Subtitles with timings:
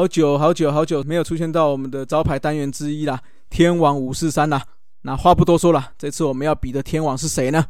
[0.00, 4.64] 好久好久好久没有出现到我们的招牌单元之一啦，天王五四三啦。
[5.02, 7.66] 那话不多说了，这次我们要比的天王是谁呢？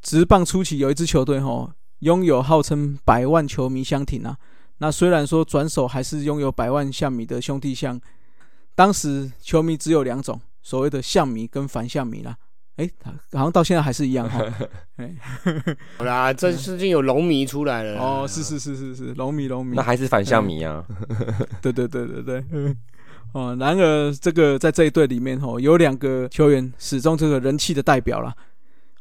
[0.00, 4.36] 直棒初期有一支球队吼，拥有号称百万球迷相挺啊。
[4.78, 8.00] 那虽然说转手还是拥有百万象迷的兄弟象，
[8.76, 12.36] 当时球迷只有两种，所谓的象迷跟反象迷啦。
[12.76, 12.88] 哎，
[13.32, 14.44] 好像到现在还是一样哈。
[15.96, 17.98] 好啦，这最近有龙迷出来了。
[17.98, 19.74] 哦，是是是是是，龙迷龙迷。
[19.74, 20.84] 那还是反向迷啊。
[21.62, 22.44] 对对对对对。
[23.32, 28.34] 哦，然而这个在这一队里面哦，有两个球员始终这个人气的代表啦。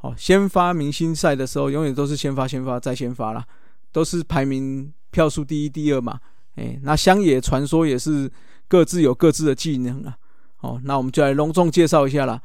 [0.02, 3.46] 哦，先发明星赛的时候，永远都是先发先发再先发啦，
[3.92, 6.18] 都是排名票数第一第二嘛。
[6.56, 8.32] 哎，那乡野传说也是
[8.70, 10.16] 各自有各自的技能啊。
[10.62, 12.42] 哦，那我们就来隆重介绍一下啦。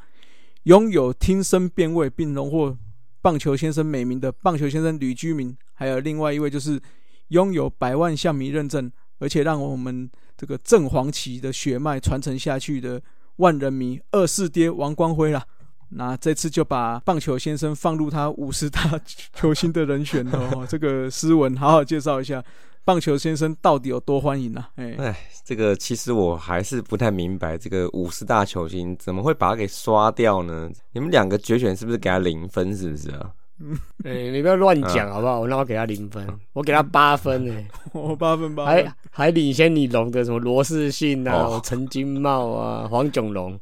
[0.64, 2.76] 拥有听声辨位并荣获
[3.23, 6.80] 棒球先生美名的棒球先生吕居民，还有另外一位就是
[7.29, 13.01] 拥有百万象迷认证，而且让我们这个正黄旗的血脉传承下去的
[13.37, 15.45] 万人迷二四爹王光辉啦。
[15.93, 19.01] 那这次就把棒球先生放入他五十大
[19.34, 20.66] 球星的人选哦。
[20.68, 22.43] 这个诗文好好介绍一下。
[22.91, 24.66] 棒球先生到底有多欢迎呢？
[24.74, 30.69] 哎，这个其实我还是不太明白，这个五十大球星怎么会把他给刷掉呢？
[30.93, 32.77] 你们两个决选是不是给他零分？
[32.77, 33.30] 是不是啊？
[34.02, 35.38] 哎，你不要乱讲好不好？
[35.38, 37.55] 我那我给他零分，我给他八分呢。
[37.95, 43.57] 我八分八，还还领先你龙的什么罗世信啊、陈金茂啊、黄炯龙。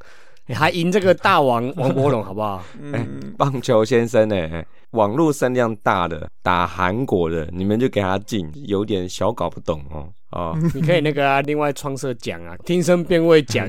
[0.55, 2.63] 还赢这个大王 王柏龙好不好？
[2.93, 4.65] 哎，棒球先生呢？
[4.93, 10.09] 网络声量大的打韩国的，你们就给他进，有点小搞不懂哦。
[10.31, 13.69] 哦， 你可以那个啊，另外创设奖啊，听声辨位奖，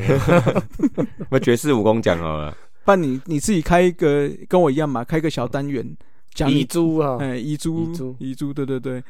[1.30, 2.56] 那爵士武功奖好了。
[2.86, 5.86] 办你你自己开一个跟我一样嘛，开个小单元
[6.34, 9.04] 讲遗珠啊，哎，遗珠，遗珠，对对对，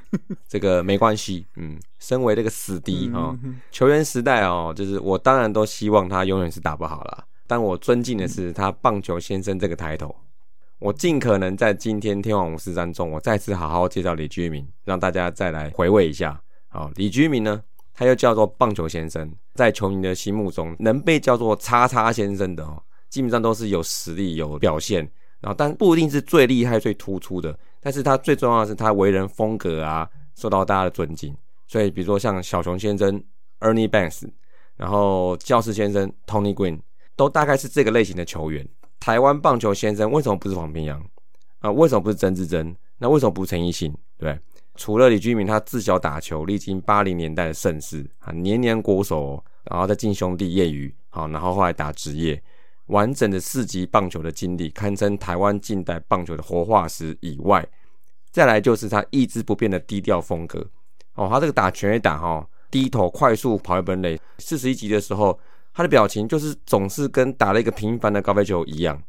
[0.47, 1.45] 这个没关系。
[1.57, 3.37] 嗯，身为这个死敌啊，
[3.71, 7.23] 球员时代哦，就是我当然都希望他永远是打不好了。
[7.49, 10.15] 但我尊敬的是他棒球先生这个抬头，
[10.77, 16.39] 我尽可能在今天天王五四三中，我再次好好介绍李居明，让大家再来回味一下。
[16.67, 17.59] 好，李居明呢，
[17.91, 24.99] 他又叫做棒球先生，在球迷的心目中，能被叫做叉叉先生的哦，基本上都是有实力、有表现，
[25.41, 31.35] 然后但不一定是最厉害、最突出的，但是他最重要的是他为人风格啊，受到大家的尊敬。
[31.67, 33.19] 所以，比如说像小熊先生
[33.61, 34.29] Ernie Banks，
[34.75, 36.79] 然后教士先生 Tony Green。
[37.19, 38.65] 都大概是这个类型的球员。
[38.97, 41.05] 台湾棒球先生为什么不是黄平洋
[41.59, 41.69] 啊？
[41.69, 42.73] 为什么不是曾志珍？
[42.97, 43.93] 那为什么不是陈奕迅？
[44.17, 44.39] 对，
[44.77, 52.41] 除了李居明，他自小打球，历经八零年代的盛世啊，年年国手，然后再进兄弟业余，好，然后后来打职业，
[52.85, 57.67] 完整的四级棒球的经历，堪称台湾近代棒球的活化石以外，
[58.31, 60.65] 再来就是他一直不变的低调风格。
[61.15, 65.37] 哦，他这个打拳也打哈，低头快速跑一本垒，四十一级的时候。
[65.79, 69.01] 他的表情就是总是跟打了一个平凡的高飞球一样。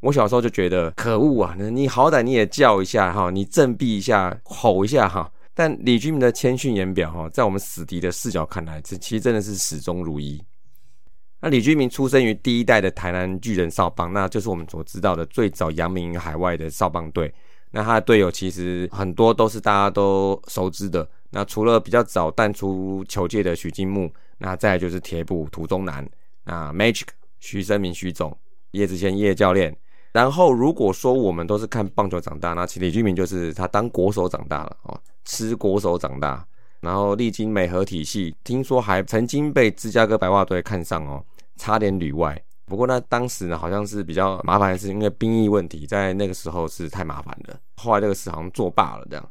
[0.00, 1.54] 我小时候就觉得可恶啊！
[1.54, 5.30] 你好歹你也叫一下哈，你振臂一下，吼一下哈。
[5.52, 10.42] 但李居明的谦逊言表哈，在我们死敌的视角看来，这其实真的是始终如一。
[11.42, 17.30] 那李居明出生于第一代的台南巨人少棒，那就是我们所知道的最早扬名海外的少棒队。
[17.70, 21.06] 那他的队友其实很多都是大家都熟知的。
[21.28, 24.10] 那除了比较早淡出球界的许金木。
[24.38, 26.06] 那再来就是铁布涂中南，
[26.44, 27.06] 那 Magic
[27.40, 28.36] 徐生明徐总，
[28.72, 29.76] 叶子谦叶教练。
[30.12, 36.46] 然后如果说我们都是看棒球长大，那李俊明就是他当国手长大了哦，吃国手长大，
[36.80, 41.22] 然后历经美和体系，听说还曾经被芝加哥白袜队看上哦，
[41.56, 42.42] 差点旅外。
[42.64, 47.58] 不过呢，当时呢好像是比较麻烦的是因为兵役问题，在那个时候是太麻烦了。
[47.76, 49.30] 后来这个事好像作罢了这样。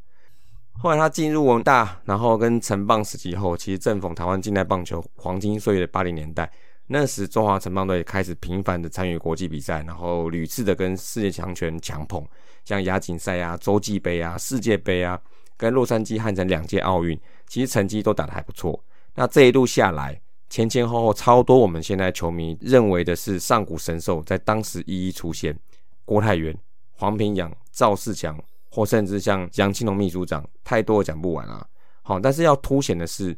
[0.77, 6.51] 后来他进入文大，然后跟城棒时期后，其实正逢台湾近代棒球黄金岁月的八零年代。
[6.87, 12.23] 那时中华城棒队开始频繁的参与国际比赛，然后屡次的跟世界强权强碰，
[12.63, 15.19] 像亚锦赛啊、洲际杯啊、世界杯啊，
[15.57, 18.79] 跟洛杉矶汉城两届奥运，其实成绩都打得还不错。
[19.15, 25.57] 那这一路下来，前前后后超多我们现在球迷认为的是上古神兽，在当时一一出现，
[26.03, 26.55] 郭泰源、
[26.97, 28.39] 黄平洋、赵世强。
[28.75, 31.65] 或甚至像杨庆龙秘书长，太多讲不完啊。
[32.01, 33.33] 好，但是要凸显的是，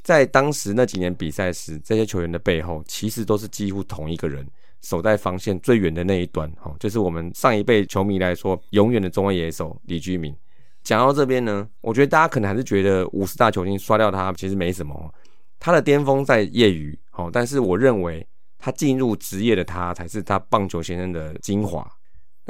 [0.00, 4.46] 在当时那几年比赛时，这些球员的背后，其实都是几乎同一个人，
[4.80, 6.50] 守在防线最远的那一端。
[6.52, 10.34] 哈，就是我们上一辈球迷来说，永远的中卫野手李居明。
[10.82, 15.14] 讲到这边呢，我觉得大家可能还是觉得五十大球星刷掉他其实没什么，
[15.58, 16.98] 他的巅峰在业余。
[17.10, 18.26] 好，但是我认为
[18.58, 21.86] 他进入职业的他，才是他棒球先生的精华。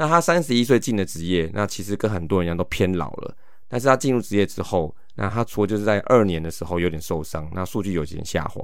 [0.01, 3.37] 那他三十一岁进了职业，那其实跟很多人一样都偏老了。
[3.67, 8.59] 但是他进入职业之后，那他除了就是在二年的时候有点受伤，那数据有点下滑，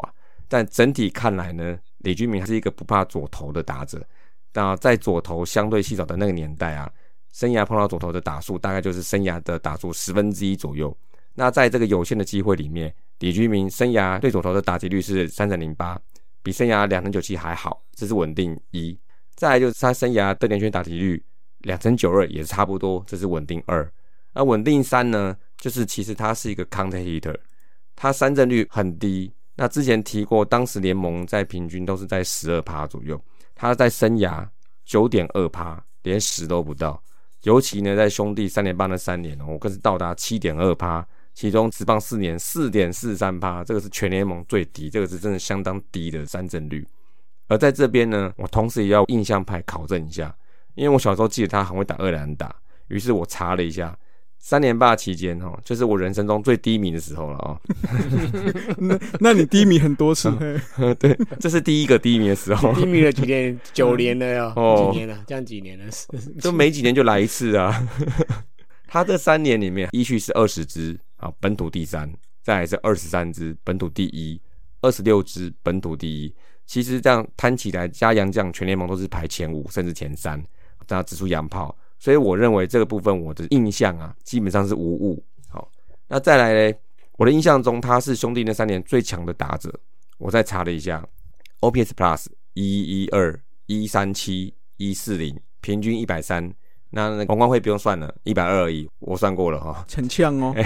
[0.48, 4.04] 但整体看来呢，李居明还是一个不怕左投的打者。
[4.52, 6.92] 那在左投相对稀少的那个年代啊，
[7.32, 10.98] 生涯碰到左投的打数大概就是生涯的打数十分之一左右。
[11.36, 16.02] 那在这个有限的机会里面，李居明生涯对左投的打击率是三成零八，
[16.42, 18.98] 比生涯两成九七还好，这是稳定一。
[19.36, 21.24] 再来就是他生涯的连圈打击率
[21.60, 23.90] 两成九二，也差不多，这是稳定二。
[24.34, 25.36] 那稳定三呢？
[25.58, 27.36] 就是其实他是一个 counter hitter，
[27.96, 29.34] 他三振率很低。
[29.56, 33.20] 那之前提过，当时联盟在平均都是在十二趴左右，
[33.56, 34.48] 他在生涯
[34.86, 37.02] 九点二趴，连十都不到。
[37.42, 46.88] 尤其呢，在兄弟三连棒的三年哦，更是到达七点二趴，其中职棒四年四点四三趴，这个是全联盟最低，这个是真的相当低的三振率。
[47.48, 50.36] 而在这边呢，我同时也要印象派考证一下，
[50.78, 52.56] 因为我小时候记得他很会打二连打，
[52.88, 53.98] 于是我查了一下。
[54.40, 57.60] 三连霸期间哦，就是我人生中最低迷的时候了哦。
[58.78, 60.32] 那 那你低迷很多次？
[61.00, 62.72] 对，这是第一个低迷的时候。
[62.76, 63.60] 低迷了几年？
[63.74, 64.54] 九年了哟？
[64.56, 65.24] 哦，几年了？
[65.26, 65.86] 这样几年了？
[66.40, 67.84] 都没几年就来一次啊。
[68.88, 72.08] 他这三年里面，一序是二十支啊，本土第三；
[72.44, 74.40] 再来是二十三支，本土第一；
[74.82, 76.34] 二十六支，本土第一。
[76.68, 80.42] 其实这样摊起来，加洋将全联盟都是排前五甚至前三，
[80.88, 81.76] 这样指出洋炮。
[82.00, 85.24] 所以我认为这个部分我的印象啊，基本上是无误。
[85.50, 85.70] 好，
[86.08, 86.78] 那再来呢？
[87.18, 89.74] 我的印象中他是兄弟那三年最强的打者。
[90.20, 91.04] 我再查了一下
[91.62, 96.54] ，OPS Plus 一一二一三七一四零，平均一百三。
[96.92, 99.86] 那那王冠会不用算了，一百二而已，我算过了哈。
[99.94, 100.56] 很呛哦。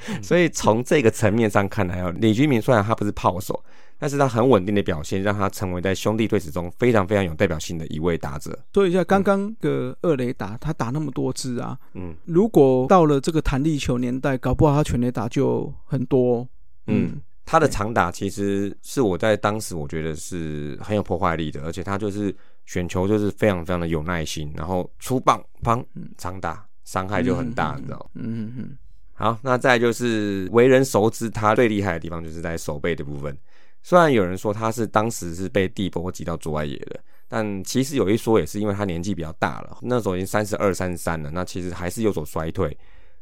[0.22, 3.62] 所以从这个层面上看来哦，李居明虽然他不是炮手。
[4.00, 8.58] 但是他很稳定的表现，让他成为在兄弟队史中非常非常有代表性的一位打者。
[8.72, 16.48] 说一下刚刚的二雷打，他打那么多支啊，嗯，如果到了这个弹力球年代，搞不好他全垒打就很多。
[16.86, 25.84] 嗯，他的长打其实是我在当时我觉得是很有破坏力的，而且他就是选球就是非常非常的有耐心，然后出棒砰
[26.16, 28.78] 长打伤害就很大，你知道嗯嗯嗯。
[29.12, 33.36] 好，那再就是为人熟知他最厉害的地方，就是在手背的部分。
[33.82, 42.76] 虽然有人说他是当时是被地波挤到左外野的，但其实有一说也是因为他年纪比较大了，那时候已经三十二、三十三了，那其实还是有所衰退。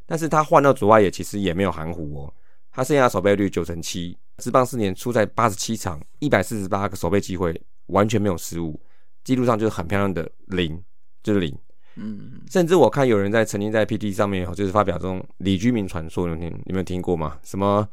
[0.07, 2.35] 但是他换到左外野其实也没有含糊哦，
[2.73, 8.81] 他剩下守备率九成七，职棒四年出在八十七场，一百四十八个守备机会，完全没有失误，
[9.23, 10.83] 记录上就是很漂亮的零，
[11.23, 11.57] 就是零。
[11.97, 17.39] 嗯，甚至我看有人在曾经在 PT 上面就是发表这种李居明传说，有听有没有听过吗？
[17.43, 17.89] 什么？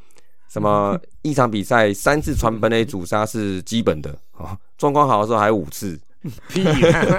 [0.50, 6.00] 什么一场比赛三次传本垒主杀是基本的啊，状况好的时候还有五次。
[6.50, 6.62] 屁！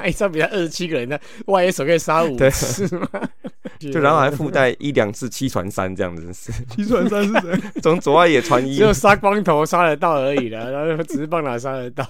[0.05, 3.08] 一场比赛二十七个人的外野手可以杀五次吗？
[3.78, 6.50] 就然后还附带一两次七传三这样子是。
[6.75, 7.61] 七传三是谁？
[7.81, 12.05] 从左外野传一，只有杀光头杀得到而已了，然后只是棒哪杀得到。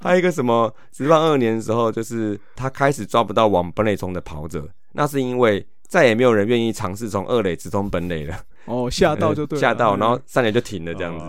[0.00, 0.74] 还有一个什么？
[0.90, 8.40] 直棒二年的时候，就是他开始抓不到往本垒冲的跑者，那是因为再也没有人愿意尝试从二垒直冲本垒了。
[8.64, 11.26] 哦，吓到就对，吓到，然后三垒就停了这样子。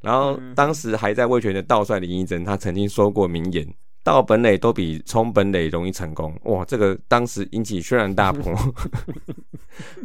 [0.00, 3.64] 然后当时还在卫权的道帅林一珍，他曾经说过名言：
[4.02, 6.36] 到本垒都比冲本垒容易成功。
[6.46, 8.52] 哇，这个当时引起轩然大波。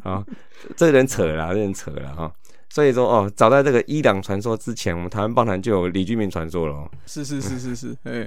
[0.03, 0.23] 啊，
[0.77, 2.31] 这人扯了，这人扯了哈。
[2.69, 6.87] 所以说哦，早在这个伊朗传说之前，我们台湾棒坛就有李居明传说了。
[7.07, 8.25] 是是是是是，哎，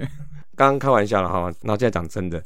[0.57, 2.43] 刚刚开玩笑了哈，然后现在讲真的。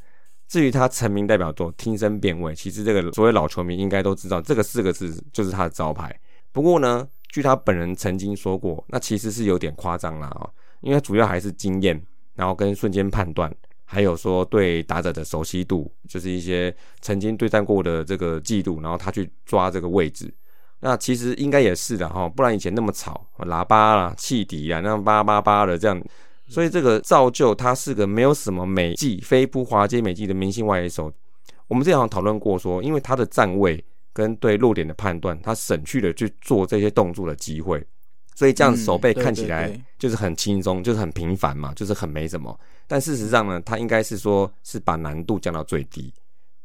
[0.53, 6.15] 至于他成名代表作《听声辨位》，其实这个所谓老球迷应该都知道，这个四个字就是他的招牌。
[6.51, 10.47] 不过呢，据他本人曾经说过，那其实是有点夸张了啊，
[10.81, 11.99] 因为主要还是经验，
[12.35, 13.51] 然后跟瞬间判断，
[13.83, 20.31] 还有说对打者的熟悉度，就是一些曾经对战过的这个记录，然后他去抓这个位置。
[20.81, 25.99] 那其实应该也是的哈，不然以前那么吵，喇叭啦、汽笛啊，那样叭叭叭的这样。
[26.47, 31.11] 所以这个造就他是个没有什么美技、飞扑、滑街美技的明星外野手。
[31.67, 37.83] 我们之前好像讨论过说，因为他的站位跟对落点的判断，他省去了去做这些动作的机会，
[38.35, 42.59] 所以这样手背看起来就是很轻松，就是很平凡嘛，就是很没什么。
[42.85, 46.13] 但事实上呢，他应该是说是把难度降到最低。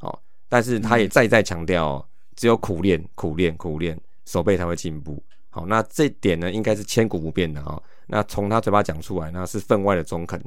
[0.01, 0.19] 哦，
[0.49, 2.07] 但是他也再再强调，
[2.37, 5.23] 只有苦练、苦练、苦练，手背才会进步。
[5.49, 7.81] 好，那这点呢，应该是千古不变的哈。
[8.09, 10.43] 那从他嘴巴讲出来，那是分外的中肯。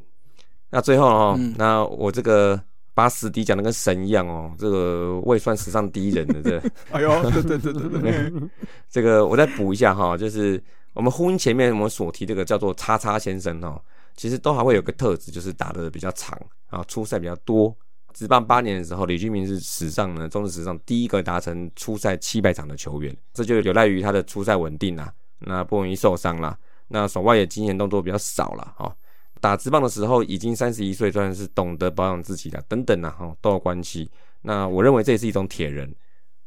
[0.69, 2.61] 那最后哦，那我这个
[2.93, 6.61] 把死敌讲的跟神一样哦，这个我也算史上第一人了，这。
[6.91, 8.33] 哎呦，对对对对对，
[8.89, 10.61] 这个我再补一下哈，就是
[10.93, 13.81] 我们呼应前面我们所提这个叫做叉叉先生哦，
[14.15, 16.39] 其实都还会有个特质，就是打的比较长
[16.69, 17.75] 啊，出赛比较多
[18.13, 26.57] 职棒八年的时候，李俊明是史上呢中职史上第一个达成出赛七百场的球员，这就有赖于他的出赛稳定啦，那不容易受伤啦，
[26.91, 28.95] 那手外野经验动作比较少了哈。
[29.39, 34.09] 打职棒的时候已经三十一岁，算是懂得保养自己的，等等啊，哈都有关系。
[34.41, 35.93] 那我认为这也是一种铁人。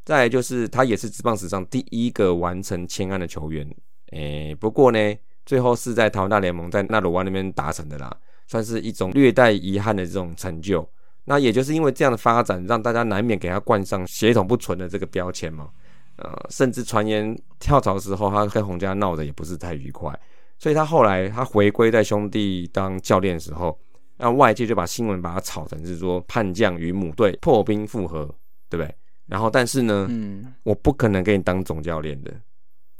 [0.04, 3.66] 再就是他也是职棒史上第一个完成千安的球员，
[4.12, 4.98] 诶，不过呢，
[5.46, 8.14] 最后是在台湾大联盟在纳鲁湾那边达成的啦，
[8.46, 10.86] 算是一种略带遗憾的这种成就。
[11.24, 15.70] 那也就是因为这样的发展，让大家难免给他冠上血统不纯的这个标签嘛。
[16.16, 20.16] 呃，甚至传言跳槽的时候，他跟洪家闹得也不是太愉快。
[20.58, 23.78] 所以他后来他回归在兄弟当教练的时候，
[24.16, 28.24] 那外界就把新闻把他炒成是说叛将与母队破冰复合，
[28.70, 28.94] 对不对？
[29.26, 32.32] 然后但是呢，嗯，我不可能给你当总教练的，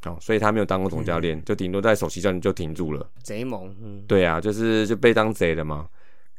[0.05, 3.09] 哦，所以他没有当过总教练，就顶多在首席教练就停住了。
[3.23, 5.89] 贼猛，嗯，对啊，就是就被当贼了嘛。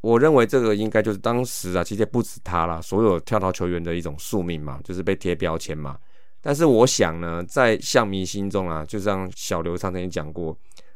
[0.02, 5.98] 我认为这个应该就是当时啊，其实也不止他啦，所有跳槽球员的一种宿命嘛，就是被贴标签嘛。
[6.42, 10.56] 但是我想呢，在象迷心中啊，就像小刘上曾经讲过。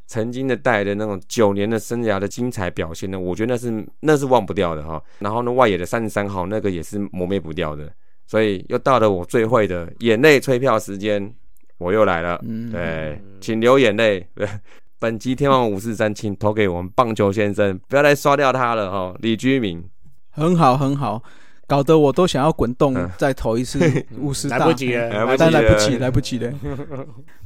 [0.10, 5.00] 曾经的带的那种九年的生涯的精彩表现呢，我觉得那是那是忘不掉的哈。
[5.20, 7.88] 然后呢，外野的三十三号那个也是磨灭不掉的。
[8.26, 11.32] 所以又到了我最会的眼泪催票时间，
[11.78, 12.44] 我又来了。
[12.44, 14.28] 嗯对，请流眼泪。
[15.00, 19.16] 本集天王五四三，请投给我们棒球先生，不要再刷掉他了哈。
[19.20, 19.84] 李居明，
[20.32, 21.24] 很好很好，
[21.68, 23.80] 搞得我都想要滚动再投一次
[24.20, 26.52] 五十大，来不及了，但来不及，来不及了。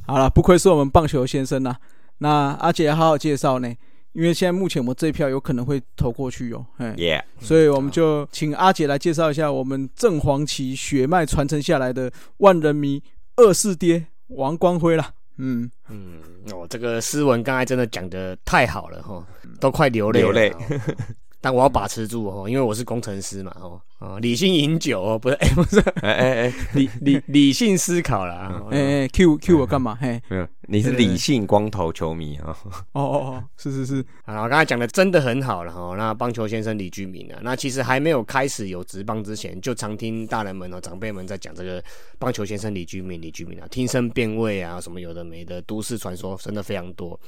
[0.06, 1.76] 好了，不愧是我们棒球先生呐。
[2.18, 2.28] 那
[2.60, 3.74] 阿杰好好介绍呢，
[4.12, 13.02] 因为现在目前我们这一票有可能会投过去哟，哎，所以我们就请阿杰来介绍一下我们正黄旗血脉传承下来的万人迷
[13.36, 15.12] 二世爹王光辉啦。
[15.38, 16.20] 嗯嗯，
[16.52, 19.26] 哦，这个诗文刚才真的讲的太好了哈，
[19.58, 20.58] 都快流泪了。
[21.44, 30.18] 但我要把持住哦，因为我是工程师嘛哦啊，理性饮酒哦，不是哎 不是哎哎哎，理理理性思考了哎哎 Q Q 我干嘛嘿？
[30.30, 32.56] 没有，你是理性光头球迷啊？
[32.92, 35.94] 哦哦哦，是是是，好，我刚才讲的真的很好了哈。
[35.98, 41.84] 那棒球先生李居民啊，那其实还没有开始有职棒之前，就常听大人们哦长辈们在讲这个
[42.18, 47.20] 棒球先生李居民李居民啊，听声辨位啊，什么有的没的都市传说真的非常多。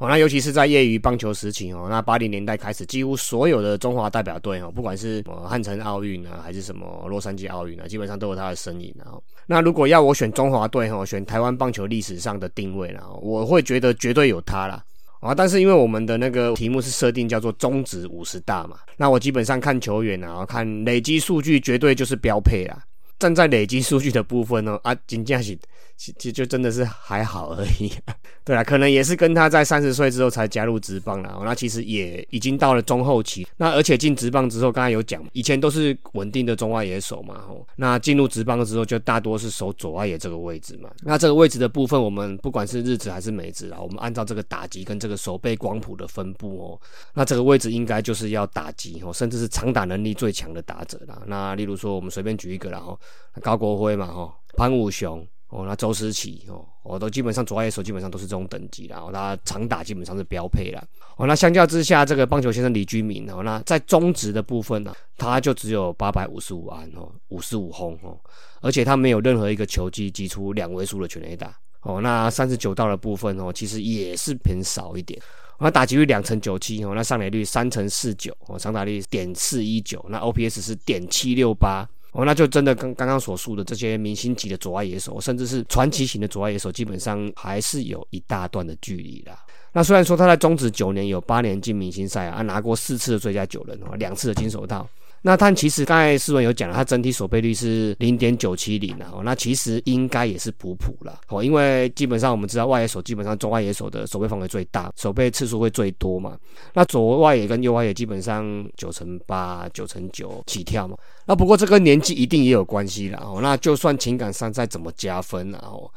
[0.00, 9.20] 哦，那尤其是在业余棒球时期哦，那八零年代开始，几乎所有的中华代表队哦，不管是呃汉城奥运啊，还是什么洛杉矶奥运啊，基本上都有他的身影啊。
[9.46, 14.82] 那如果要我选中华队哈，选台湾棒球历史上的定位啦，我会觉得绝对有他啦。
[15.20, 15.34] 啊。
[15.34, 22.82] 但是因为我们的那个题目是设定叫做中职五十大嘛，那我基本上看球员啊，看累积数据，绝对就是标配啦。
[23.20, 25.56] 站在累积数据的部分呢，啊，金价是
[25.96, 27.92] 其实就真的是还好而已。
[28.42, 31.42] 对啊，可能也是跟他在三十岁之后才加入职棒了。
[31.44, 33.46] 那其实也已经到了中后期。
[33.58, 37.42] 那而且进职棒之后，刚才有讲，以前都是稳定的中外野手嘛。
[37.46, 40.88] 吼，那进入职棒之后，就大多是守左外野这个位置嘛。
[41.02, 46.80] 那这个位置的部分，我们不管是日职还是美职啊，我们按照这个打击跟这个守备光谱的分布哦，
[47.12, 51.20] 那这个位置应该就是要打击哦，甚至是长打能力最强的打者啦。
[51.26, 52.98] 那例如说，我们随便举一个啦，吼。
[53.42, 60.80] 高国辉嘛，吼潘武雄哦，那周思齐哦，我都基本上左外野手基本上都是这种等级啦，那长打基本上是标配了。
[61.16, 68.16] 哦，那相较之下，这个棒球先生李居明哦，那在中职的部分呢，他就只有八百五十五安哦，五十五轰哦，
[68.60, 71.52] 而且他没有任何一个球技击出两位数的全垒打
[71.82, 75.20] 哦，那三十九道的部分哦，其实也是偏少一点。
[75.58, 81.88] 那打击率两成九七哦，那上垒率三成四九哦，长打率点四一九，那 OPS 是点七六八。
[82.12, 89.38] 哦，那就真的跟刚刚所述的这些明星级的左外野手，甚至是传奇型的左外野手，基本上还是有一大段的距离啦。
[89.72, 94.88] 那虽然说他在中职九年有八年进明星赛啊，拿过四次的最佳九人哦，两次的金手套。
[95.22, 106.38] 那但其实刚才思文有讲了，它整体守备率是零点九七零啊，那其实应该也是普普了哦，因为基本上我们知道外野手基本上中外野手的守备范围最大，守备次数会最多嘛。
[106.72, 110.96] 那左外野跟右外野基本上九成八、九成九起跳嘛。
[111.26, 113.40] 那不过这跟年纪一定也有关系了哦。
[113.42, 115.92] 那就算情感上再怎么加分然后。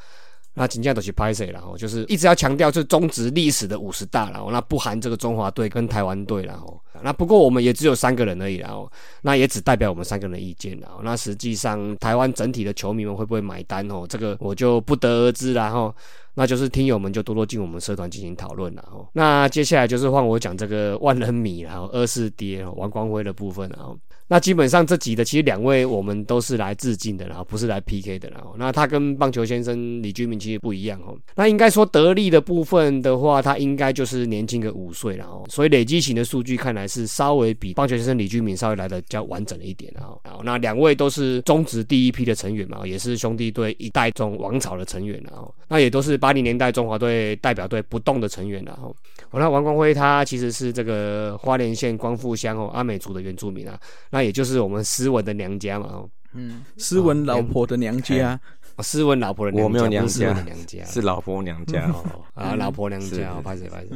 [0.55, 8.89] 那金价都去拍谁然后就是一直要强调是中职历史的五十大然后那不含这个中华队跟台湾队然后那不过我们也只有三个人而已然后
[9.22, 14.05] 那也只代表我们三个人的意见了那实际上台湾整体的球迷们会不会买单哦？
[14.07, 15.93] 这个我就不得而知然后
[16.36, 19.07] 那就是听友们就多多进我们社团进行讨论了哦。
[19.13, 23.98] 那接下来就是换我讲这个万人迷然后二四跌王光辉的部分然后。
[24.34, 31.16] 那基本上这集的其实两位我们都是来致敬的，然后不是来 PK 的，然后那他跟棒球先生李居明其实不一样哦。
[31.36, 48.96] 那应该说得力的部分的话，他应该就是年轻个五岁，然后所以累积型的数据看来是稍微比棒球先生李居明稍微来的较完整一点，然后那两位都是中职第一批的成员嘛，也是兄弟队一代中王朝的成员，然后那也都是八零年代中华队代表队不动的成员，然后
[49.32, 53.80] 那王光辉他其实是这个花莲县光复乡哦阿美族的原住民啊。
[54.10, 56.03] 那也就是我们斯文的娘家嘛，
[56.34, 58.39] 嗯，斯文老婆的娘家，
[58.80, 63.89] 斯文老婆的娘家，我没有娘家，是老婆娘家哦，啊，老婆娘家，拍谁拍谁。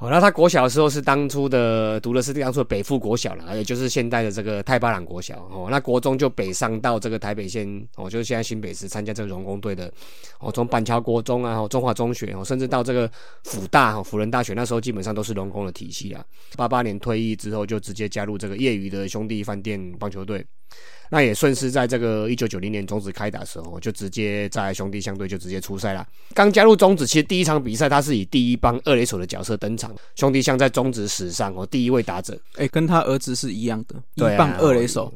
[0.00, 5.68] 好，那他国小的时候是当初的读的是当初的北附国小了，也就是现在的这个太巴朗国小哦。
[5.70, 9.92] 那国中就北上到这个台北县哦，就是现在新北市参加这个荣工队的
[10.38, 13.10] 哦，从板桥国中啊，中华中学哦，甚至到这个
[13.44, 16.24] 辅大辅仁大学，那时候基本上都是荣工的体系啊。
[16.56, 20.42] 八八年退役之后，就直接加入这个业余的兄弟饭店棒球队。
[21.12, 26.06] 那也顺势在这个一九九零年中止开打的时候，就直接在兄弟相对就直接出赛了。
[26.32, 29.89] 刚加入中止，其实第一场比赛他是以第一帮二垒手的角色登场。
[30.14, 35.12] 兄弟像在中职史上哦第一位打者，哎，跟他儿子是一样的，一棒二垒手。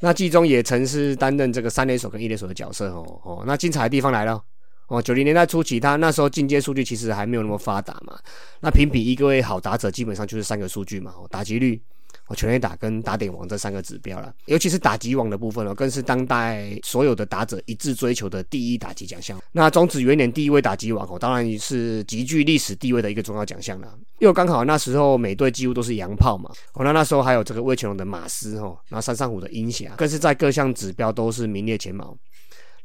[0.00, 3.44] 那季中也曾是担任这个三垒手跟一垒手的角色哦哦。
[3.46, 4.42] 那精彩的地方来了
[4.88, 8.18] 哦，九零年代初期，他那时候进阶数据其实还没有那么发达嘛。
[8.60, 11.80] 那评比一个位好打者，基本上就是三个数据嘛，打击率。
[12.28, 19.38] 哦，全垒打跟打点王这三个指标了，尤其是打击王的部分哦，更是当代所有的打者一致追求的第一打击奖项。
[19.50, 23.92] 那中职元年第一位打击王哦，当然是极具历史地位的一个重要奖项了。
[24.18, 32.16] 又刚好那时候每队几乎都是洋炮嘛，哦，那那时候还有这个魏全龙的马斯哦，那山上虎的鹰侠，更是在各项指标都是名列前茅。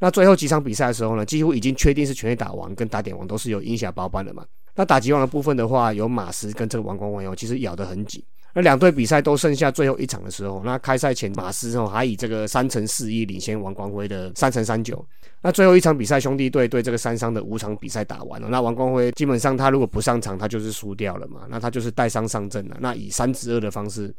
[0.00, 4.44] 那最后几场比赛的时候呢，几乎已经确定是全垒打王跟打点王都是由鹰侠包办的嘛。
[4.74, 8.22] 那打击王的部分的话，有马斯跟这个王光辉哦，其实咬得很紧。
[8.58, 15.06] 那两队比赛都剩下最后一场的时候，那开赛前马斯哦还以这个三乘四一领先王光辉的三乘三九。
[15.40, 21.42] 那最后一场比赛兄弟队对这个三伤的五场比赛打完了，那王光辉基本上他如果不上场，他就是输掉了嘛。
[21.48, 22.76] 那他就是带伤上阵了。
[22.80, 24.12] 那以三支二的方式，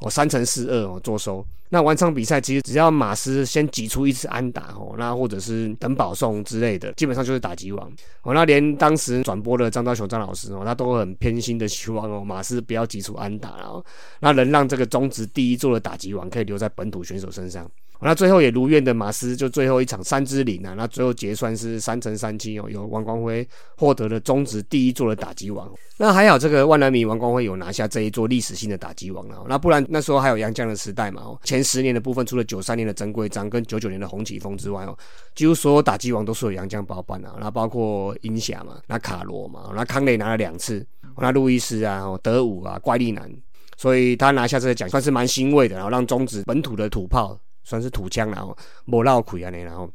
[0.00, 1.44] 哦三乘四二哦做收。
[1.70, 7.90] 那完场比赛其实只要马斯先挤出一次安打哦，那或者是等保送之类的，基本上就是打击王
[8.22, 8.34] 哦。
[8.34, 13.84] 那连当时转播的张昭雄张老师哦，他都很偏心的希望哦马斯不要挤出安打，然后
[14.20, 17.68] 那能让这个中职第一座的打击王可以留在本土选手身上。
[18.00, 25.70] 那最后也如愿的马斯就最后一场三支零啊，那最后结算是三乘三七哦，由王光辉获得了中职第一座的打击王。
[25.96, 29.44] 那还好这个万人迷王光辉有拿下这一座历史性的打击王了。
[29.48, 34.96] 那不然那时候还有杨绛的时代嘛哦，前十年的部分除了九三年的曾贵章跟九九年的洪启峰之外哦，
[35.34, 37.36] 几乎所有打击王都是由杨绛包办啊。
[37.40, 43.30] 那包括英侠嘛，那卡罗嘛，那康磊拿了两次，那路易斯啊，德武啊，怪力男，
[43.78, 47.38] 所以他拿下这个奖算是蛮欣慰的，然后让中职本土的土炮。
[47.66, 49.90] 算是土枪然后莫绕亏啊，然后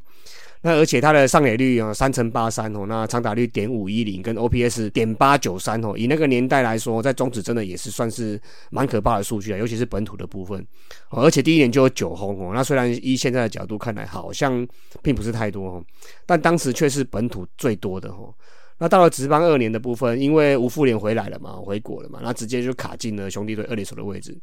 [0.60, 10.64] 那而且它的上垒率啊三乘八三哦，那长打率点五一零跟 OPS 点八九三哦，以那个年代来说，在中指真的也是算是蛮可怕的数据啊，尤其是本土的部分，
[11.08, 14.64] 而且第一年就有九轰哦，那虽然依现在的角度看来好像
[15.02, 15.84] 并不是太多哦，
[16.26, 18.32] 但当时却是本土最多的哦。
[18.78, 24.36] 那到了职棒二年的部分，因为吴富连回来了嘛，回国了嘛，那直接就卡进了兄弟队二垒手的位置。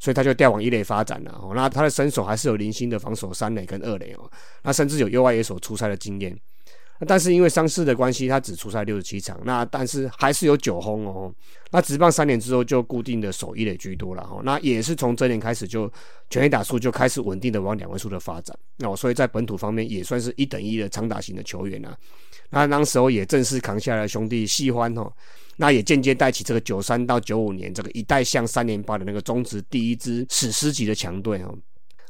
[0.00, 4.28] 所以他就调往一垒发展了哦，那他的身手还是有零星的防守三垒跟二垒哦，
[4.62, 6.34] 那甚至有 U I 野手出赛的经验，
[7.06, 11.30] 但是因为伤势的关系，他只出赛六十七场，那但是还是有九轰哦。
[11.70, 15.92] 那直棒三年之后就固定的守一垒居多了哈，那也是从这年开始就
[16.30, 21.94] 全垒打数就开始稳定的往两位数的发展那哦，所以在本土方面也算是一等一的长打型的球员啊。
[22.48, 25.12] 那当时候也正式扛下了兄弟喜欢哦。
[25.60, 31.54] 那也间接带起这个九三到九五年这个一代向三连八的那个中职第一支史诗级的强队哦。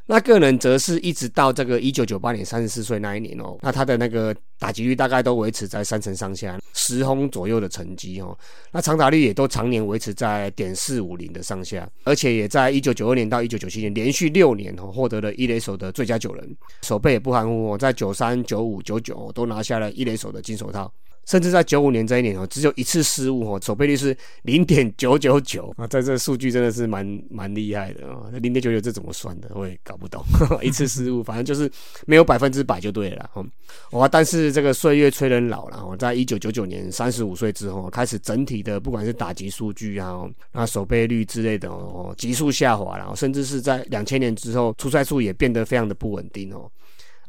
[0.06, 8.36] 那个人则是一直到这个一九九八年三十四岁那一年哦，那他的那个打击率大概都维持在三成上下，十轰左右的成绩哦。
[8.70, 20.92] 那长打率也都常年维持在点四五零的上下，而且也在一九九二年到一九九七年连续六年哦获得了一垒手的最佳九人，手背也不含糊哦，在九三九五九九都拿下了一垒手的金手套。
[21.30, 28.24] 甚至在九五年这一年哦，只有一次失误哦，守备率是零点九九九啊，在这数据真的是蛮蛮厉害的啊。
[28.42, 29.48] 零点九九这怎么算的？
[29.54, 30.24] 我也搞不懂。
[30.60, 31.70] 一次失误，反正就是
[32.04, 33.30] 没有百分之百就对了。
[33.34, 33.46] 哦，
[33.92, 34.08] 哇！
[34.08, 35.86] 但是这个岁月催人老了。
[35.86, 46.68] 我在一九九九年三十五岁之后，开始整体的不管是打击数据啊，那守备率之类的哦，急速下滑然后甚至是在两千年之后，出赛数也变得非常的不稳定哦。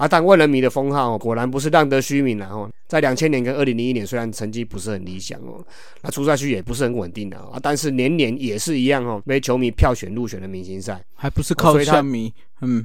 [0.02, 2.68] 啊，但万人迷的封号哦果然不是浪得虚名了哦。
[2.88, 5.64] 在两千年跟二零零一年，虽然成绩不是很理想哦，
[6.02, 12.84] 那出赛区也不是很稳定的啊，但是年年也是一样哦，被球迷票选入选的明星赛，还不是靠球迷，嗯。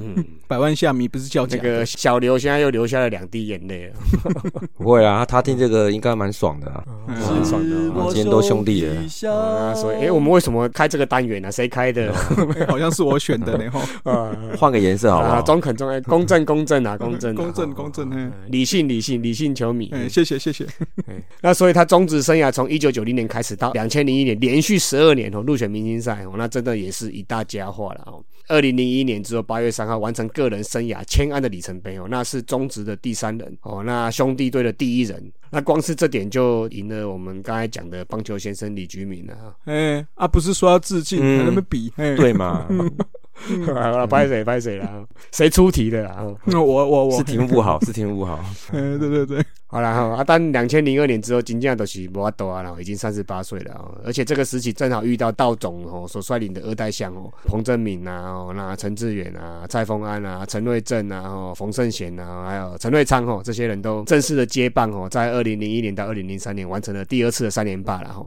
[0.00, 3.94] 嗯，百万下迷不是叫那个小刘，现在又流下了两滴眼泪了。
[4.76, 7.90] 不会啊，他听这个应该蛮爽的啊，蛮爽的。
[7.92, 8.94] 我今天都兄弟了，
[9.32, 11.50] 啊，所以哎，我们为什么开这个单元呢？
[11.50, 12.14] 谁开的？
[12.68, 13.68] 好像是我选的呢。
[14.04, 15.42] 哈，换个颜色好不好？
[15.42, 19.90] 中肯中肯，公正 公正啊，公正公正公正，理性理性理性球迷。
[19.92, 20.64] 哎，谢谢谢谢。
[21.40, 28.22] 那所以他中职生涯从一九九零年开始到两千零一年，连续十二年哦入选明星赛哦，那真的也是一大家话了哦。
[28.48, 39.54] 二零零一年之后，八月三号完成个人生涯千安的里程碑哦，那是中职的第三人哦，那兄弟队的第一人，那光是这点就赢了我们刚才讲的棒球先生李居明了哈。
[39.66, 42.66] 哎，啊，不是说要致敬，还那么比，对嘛？
[43.66, 45.06] 好了，拍谁拍谁了？
[45.30, 46.26] 谁出题的啦？
[46.44, 48.44] 那我我我是题目不好，是题目不好。
[48.72, 49.44] 嗯， 对对对。
[49.70, 68.26] 好了哈，阿丹两千零二年之后，金价都是不多啊，然后已经三十八岁了啊，而且这个时期正好遇到道总哦所率领的二代相哦，彭正敏啊，哦那陈志远啊，蔡丰安啊，陈瑞正啊，哦冯胜贤啊，还有陈瑞昌哦，这些人都正式的接棒哦，在二零零一年到二零零三年完成了第二次的三连霸了哈。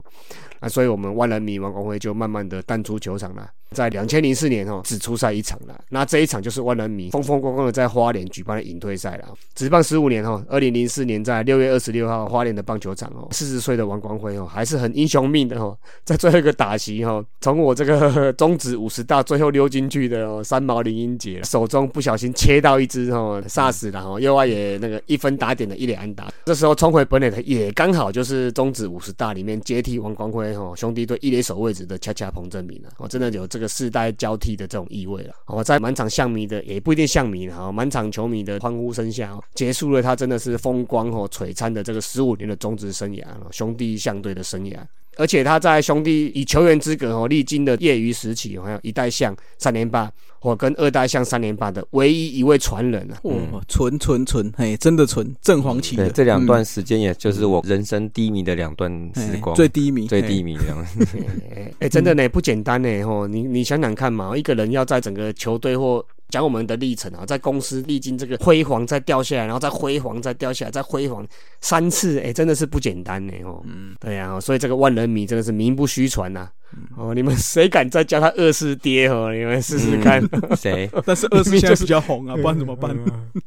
[0.60, 3.50] 那所以我们万人迷王光辉就慢慢的淡出球场了。
[3.72, 5.82] 在两千零四年哦，只出赛一场了。
[5.88, 9.28] 那这一场就是万人迷风风光光的在花莲举办的引退赛了。
[9.54, 26.30] 职棒十五年哦，二零零四年在在六月二十六号花莲的棒球场哦，四十岁的王光辉哦，还是很英雄命的哦，在最后一个打席哈，从我这个 中指五十大最后溜进去的哦，三毛林英杰手中不小心切到一只哦，杀死了哦，右外野那个一分打点的一连安打。
[26.44, 32.90] 这时候冲回本垒的也刚好就是中指五十大里面接替王光辉哦兄弟队一垒手位置的恰恰彭正明了。
[32.98, 33.68] 我真的有这个。
[33.72, 44.76] 世代交替的这种意味了，哦，在满场象迷的也不一定象迷，哈，满场球迷的欢呼声下哦，结束了他真的是风光哦璀璨的这个十五年的中职生涯，兄弟相对的生涯。
[45.18, 56.08] 而且他在兄弟以球员资格哦历经的业余时期，还有一代象三连霸，我跟二代象三连霸的唯一一位传人啊，哇，纯纯纯，嘿，真的纯正黄旗的。
[56.08, 60.86] 这两段时间，也就是我人生低迷的两段时光，最低迷，最低迷这样。
[61.80, 71.24] 哎，真的呢，不简单呢，吼，你你想想看嘛，一个人要在整个球队或讲我们的历程啊，在公司历经这个辉煌，再掉下来，然后再辉煌，再掉下来，再辉煌
[71.60, 76.48] 三次，哎，真的是不简单呢，哦，嗯，对呀，所以这个万人迷真的是名不虚传呐。
[76.96, 79.32] 哦，你们谁敢再叫他二世爹哦？
[79.32, 80.22] 你们试试看。
[80.56, 80.88] 谁？
[81.04, 82.96] 但是二世现在比较红啊， 不然怎么办？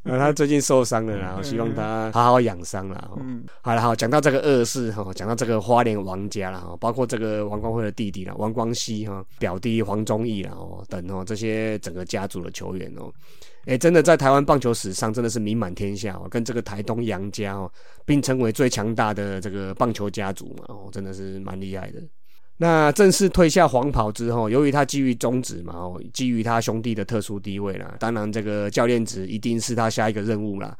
[0.04, 3.10] 啊，他最近受伤了，然后希望他好好养伤啦。
[3.20, 13.12] 嗯，好了，好，讲到这个二世哈，讲到这个花莲王家了哈，包括这个王光辉的弟弟了，王光熙哈，表弟黄忠义了哦，等哦这些整个家族的球员哦，
[13.66, 17.72] 哎，真的在台湾棒球史上真的是名满天下哦，跟这个台东杨家哦
[18.06, 22.02] 并称为最强大的这个棒球家族嘛哦，真的是蛮厉害的。
[22.58, 30.76] 那正式退下黄袍之后，由于他基于宗旨嘛，哦，基于他兄弟的特殊地位啦，当然这个教练职一定是他下一个任务啦。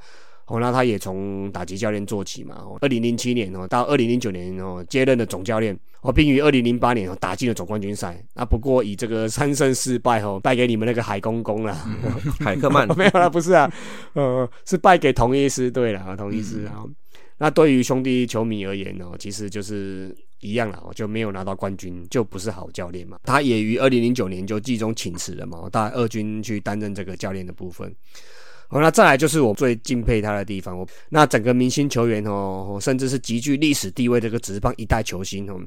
[0.48, 2.56] 哦，那他也从打击教练做起嘛。
[2.60, 8.24] 哦，二零零七年哦，到二零零九年哦，接任的总教练哦，并于二零零八年哦打进了总冠军赛。
[8.36, 11.76] 那不过以这个三胜四败哦，败给你们那个海公公了，
[12.40, 13.68] 海克曼 没有了，不是啊，
[14.14, 16.86] 呃，是败给同一师队了啊，同一师啊。
[17.40, 23.20] 那对于兄弟球迷而言呢，其实就是一样了，就没有拿到冠军，就不是好教练嘛。
[23.24, 27.94] 他也于二零零九年就季中请辞了嘛，到二军去担任这个教练的部分。
[28.68, 30.88] 好，那再来就是我最敬佩他的地方哦。
[31.10, 35.60] 那整个明星球员哦，甚至是极具历史地位的这个职棒一代球星哦。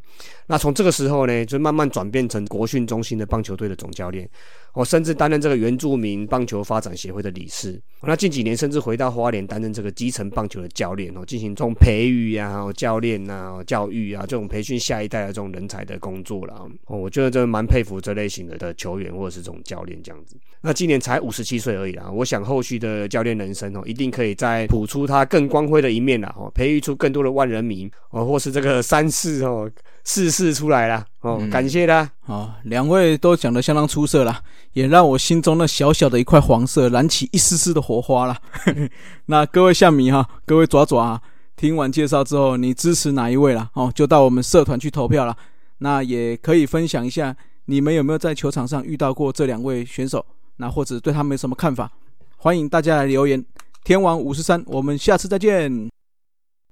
[0.49, 4.29] 那从这个时候呢，就慢慢转变成国训中心的棒球队的总教练。
[4.75, 7.81] 我甚至担任这个原住民棒球发展协会的理事。
[8.03, 16.67] 那近几年甚至回到花莲担任这个基层棒球的教练哦，进行这种培育啊、教练啊、教育啊这种培训下一代的这种人才的工作了。
[16.87, 20.37] 哦，我觉得真的蛮佩服这类型的的球员或者是这种教练这样子。
[20.61, 26.33] 那今年才五十七岁而已啦，我想后续的教练人生哦，一定可以再谱出他更光辉的一面啦。
[26.37, 29.71] 哦，培育出更多的万人迷哦，或是这个三世哦。
[30.09, 32.11] 试试出来了哦，感谢他。
[32.21, 34.41] 好，两位都讲得相当出色啦，
[34.73, 38.35] 也让我心中那小小的一块黄色燃起一丝丝的火花了。
[39.27, 41.21] 那各位象迷哈，各位爪爪啊，
[41.57, 43.69] 听完介绍之后，你支持哪一位了？
[43.75, 45.37] 哦，就到我们社团去投票了。
[45.77, 50.25] 那也可以分享一下，你们有没有在球场上遇到过这两位选手？
[50.57, 51.93] 那或者对他们有什么看法？
[52.39, 53.45] 欢迎大家来留言。
[53.85, 55.91] 天王五十三，我们下次再见。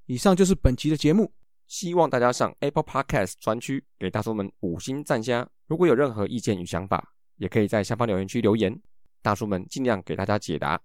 [0.07, 1.31] 以上就是本集的节目。
[1.67, 5.47] 希望大家上 Apple Podcast 专区给大叔们五星赞加。
[5.67, 8.81] 如果有任何意见与想法，也可以在下方留言区留言，
[9.23, 10.81] 大叔们尽量给大家解答。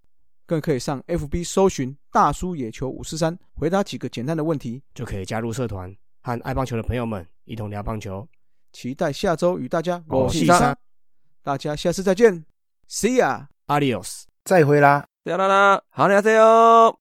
[0.46, 8.28] 更可以上 FB 搜寻“大叔野球五四三”，回答几个简单的问题，就可以加入社团，和爱棒球的朋友们一同聊棒球。
[8.74, 10.78] 期待下周与大家我细沙是三
[11.44, 12.46] 大家下次再见
[12.90, 13.48] ，See ya。
[13.68, 14.24] ，Adios。
[14.44, 15.06] 再会啦。
[15.24, 17.01] 啦啦啦，好，你好，加油！